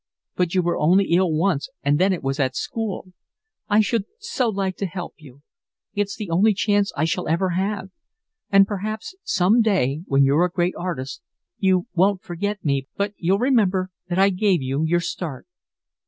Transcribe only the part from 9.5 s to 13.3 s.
day when you're a great artist you won't forget me, but